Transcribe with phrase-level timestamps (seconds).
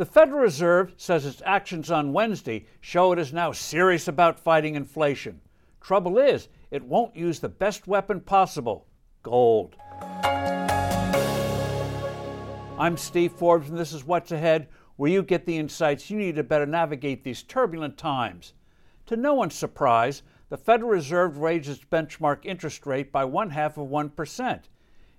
[0.00, 4.74] The Federal Reserve says its actions on Wednesday show it is now serious about fighting
[4.74, 5.42] inflation.
[5.78, 8.86] Trouble is, it won't use the best weapon possible
[9.22, 9.76] gold.
[12.78, 16.36] I'm Steve Forbes, and this is What's Ahead, where you get the insights you need
[16.36, 18.54] to better navigate these turbulent times.
[19.04, 23.76] To no one's surprise, the Federal Reserve raised its benchmark interest rate by one half
[23.76, 24.60] of 1%.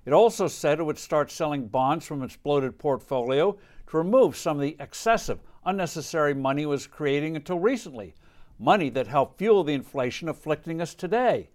[0.05, 3.57] It also said it would start selling bonds from its bloated portfolio
[3.88, 8.16] to remove some of the excessive, unnecessary money it was creating until recently,
[8.58, 11.49] money that helped fuel the inflation afflicting us today.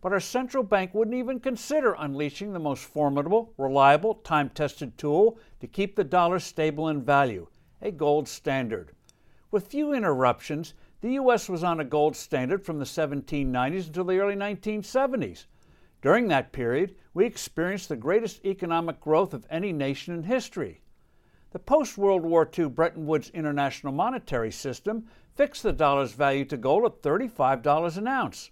[0.00, 5.38] But our central bank wouldn't even consider unleashing the most formidable, reliable, time tested tool
[5.60, 7.48] to keep the dollar stable in value
[7.82, 8.92] a gold standard.
[9.50, 11.48] With few interruptions, the U.S.
[11.48, 15.44] was on a gold standard from the 1790s until the early 1970s.
[16.04, 20.82] During that period, we experienced the greatest economic growth of any nation in history.
[21.52, 26.58] The post World War II Bretton Woods International Monetary System fixed the dollar's value to
[26.58, 28.50] gold at $35 an ounce.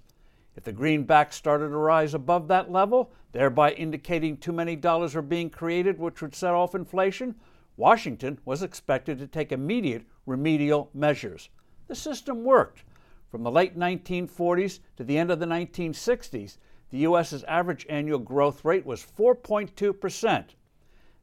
[0.57, 5.21] If the greenback started to rise above that level, thereby indicating too many dollars were
[5.21, 7.35] being created which would set off inflation,
[7.77, 11.51] Washington was expected to take immediate remedial measures.
[11.87, 12.85] The system worked.
[13.31, 16.57] From the late 1940s to the end of the 1960s,
[16.93, 20.45] the U.S.'s average annual growth rate was 4.2%.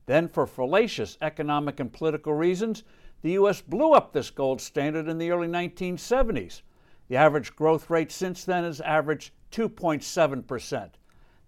[0.08, 2.84] Then, for fallacious economic and political reasons,
[3.22, 3.62] the U.S.
[3.62, 6.64] blew up this gold standard in the early 1970s.
[7.08, 10.90] The average growth rate since then has averaged 2.7%.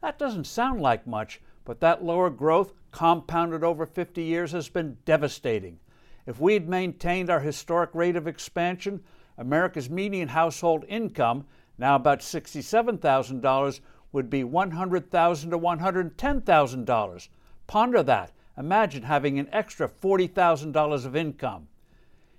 [0.02, 4.98] That doesn't sound like much, but that lower growth, compounded over 50 years, has been
[5.04, 5.80] devastating.
[6.28, 9.02] If we had maintained our historic rate of expansion,
[9.40, 11.46] America's median household income,
[11.80, 13.80] now about $67,000,
[14.12, 17.30] would be 100,000 to $110,000.
[17.68, 21.68] Ponder that Imagine having an extra $40,000 of income.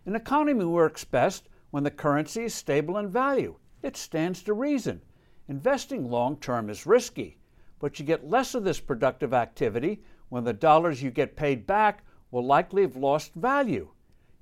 [0.05, 3.57] An economy works best when the currency is stable in value.
[3.83, 5.01] It stands to reason.
[5.49, 7.39] Investing long term is risky,
[7.81, 12.05] but you get less of this productive activity when the dollars you get paid back
[12.31, 13.91] will likely have lost value.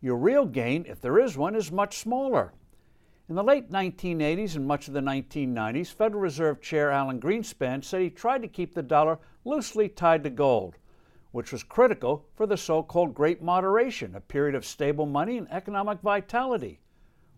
[0.01, 2.53] Your real gain, if there is one, is much smaller.
[3.31, 8.03] In the late 1980s and much of the 1990s, Federal Reserve Chair Alan Greenspan said
[8.03, 10.75] he tried to keep the dollar loosely tied to gold
[11.31, 15.49] which was critical for the so called Great Moderation, a period of stable money and
[15.53, 16.81] economic vitality.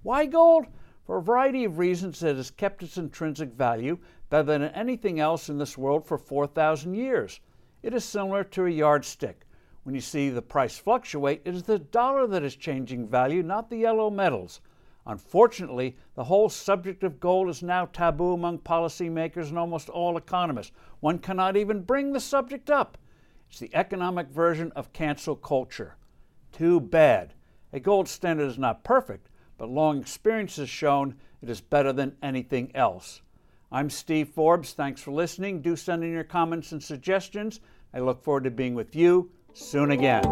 [0.02, 0.64] Why gold?
[1.04, 3.98] For a variety of reasons, it has kept its intrinsic value
[4.30, 7.40] better than anything else in this world for 4,000 years.
[7.82, 9.44] It is similar to a yardstick.
[9.82, 13.68] When you see the price fluctuate, it is the dollar that is changing value, not
[13.68, 14.62] the yellow metals.
[15.06, 20.72] Unfortunately, the whole subject of gold is now taboo among policymakers and almost all economists.
[21.00, 22.96] One cannot even bring the subject up.
[23.50, 25.96] It's the economic version of cancel culture.
[26.52, 27.34] Too bad.
[27.72, 32.16] A gold standard is not perfect, but long experience has shown it is better than
[32.22, 33.22] anything else.
[33.72, 34.72] I'm Steve Forbes.
[34.72, 35.62] Thanks for listening.
[35.62, 37.60] Do send in your comments and suggestions.
[37.92, 40.22] I look forward to being with you soon again.